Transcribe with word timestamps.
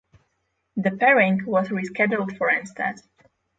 The 0.77 0.97
pairing 0.97 1.45
was 1.45 1.69
rescheduled 1.69 2.35
for 2.39 2.49
instead. 2.49 3.01